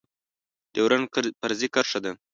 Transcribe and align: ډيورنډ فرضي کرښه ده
ډيورنډ 0.73 1.05
فرضي 1.41 1.67
کرښه 1.73 1.99
ده 2.03 2.11